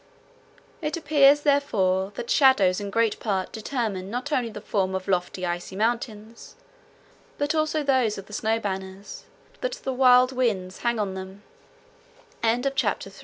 It 0.81 0.97
appears, 0.97 1.41
therefore, 1.41 2.11
that 2.15 2.27
shadows 2.31 2.79
in 2.81 2.89
great 2.89 3.19
part 3.19 3.51
determine 3.51 4.09
not 4.09 4.31
only 4.31 4.49
the 4.49 4.59
forms 4.59 4.95
of 4.95 5.07
lofty 5.07 5.45
icy 5.45 5.75
mountains, 5.75 6.55
but 7.37 7.53
also 7.53 7.83
those 7.83 8.17
of 8.17 8.25
the 8.25 8.33
snow 8.33 8.59
banners 8.59 9.25
that 9.61 9.73
the 9.73 9.93
wild 9.93 10.31
winds 10.31 10.81